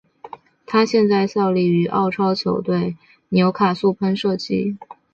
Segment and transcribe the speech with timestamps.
[0.65, 2.97] 他现在效力于澳超球队
[3.29, 4.75] 纽卡素喷射机。